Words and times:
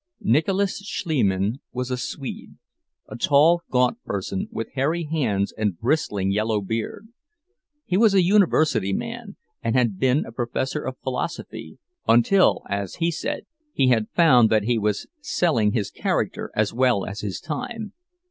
Nicholas 0.23 0.79
Schliemann 0.83 1.59
was 1.71 1.91
a 1.91 1.95
Swede, 1.97 2.55
a 3.07 3.15
tall, 3.15 3.61
gaunt 3.69 4.01
person, 4.03 4.47
with 4.51 4.71
hairy 4.73 5.03
hands 5.03 5.51
and 5.55 5.77
bristling 5.79 6.31
yellow 6.31 6.59
beard; 6.59 7.09
he 7.85 7.97
was 7.97 8.15
a 8.15 8.23
university 8.23 8.93
man, 8.93 9.35
and 9.61 9.75
had 9.75 9.99
been 9.99 10.25
a 10.25 10.31
professor 10.31 10.81
of 10.83 10.97
philosophy—until, 11.03 12.63
as 12.67 12.95
he 12.95 13.11
said, 13.11 13.45
he 13.73 13.89
had 13.89 14.09
found 14.09 14.49
that 14.49 14.63
he 14.63 14.79
was 14.79 15.05
selling 15.19 15.73
his 15.73 15.91
character 15.91 16.49
as 16.55 16.73
well 16.73 17.05
as 17.05 17.19
his 17.19 17.39
time. 17.39 17.93